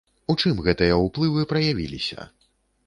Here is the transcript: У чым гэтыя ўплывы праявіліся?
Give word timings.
У 0.33 0.35
чым 0.43 0.61
гэтыя 0.67 0.97
ўплывы 1.05 1.47
праявіліся? 1.53 2.29